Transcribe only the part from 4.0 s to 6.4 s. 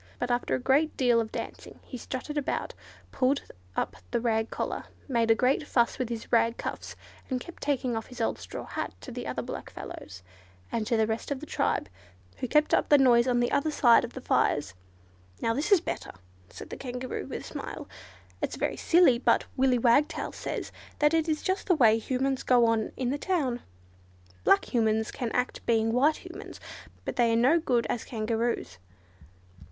the rag collar, made a great fuss with his